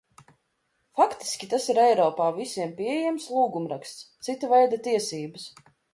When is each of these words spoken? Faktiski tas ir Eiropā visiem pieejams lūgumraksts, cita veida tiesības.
Faktiski 0.99 1.49
tas 1.51 1.67
ir 1.73 1.81
Eiropā 1.83 2.29
visiem 2.39 2.73
pieejams 2.79 3.27
lūgumraksts, 3.35 4.03
cita 4.29 4.51
veida 4.55 4.81
tiesības. 4.89 5.47